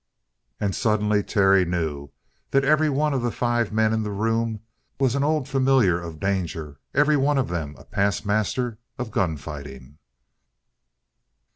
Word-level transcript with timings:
And 0.59 0.73
suddenly 0.73 1.21
Terry 1.21 1.63
knew 1.63 2.09
that 2.49 2.63
every 2.65 2.89
one 2.89 3.13
of 3.13 3.21
the 3.21 3.29
five 3.31 3.71
men 3.71 3.93
in 3.93 4.01
the 4.01 4.09
room 4.09 4.61
was 4.99 5.13
an 5.13 5.23
old 5.23 5.47
familiar 5.47 6.01
of 6.01 6.19
danger, 6.19 6.79
every 6.95 7.15
one 7.15 7.37
of 7.37 7.49
them 7.49 7.75
a 7.77 7.85
past 7.85 8.25
master 8.25 8.79
of 8.97 9.11
gun 9.11 9.37
fighting! 9.37 9.99